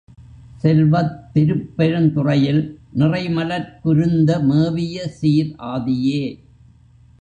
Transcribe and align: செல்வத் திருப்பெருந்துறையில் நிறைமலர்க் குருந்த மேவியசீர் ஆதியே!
செல்வத் 0.61 1.11
திருப்பெருந்துறையில் 1.33 2.63
நிறைமலர்க் 2.93 3.79
குருந்த 3.83 4.39
மேவியசீர் 4.49 5.53
ஆதியே! 5.71 6.23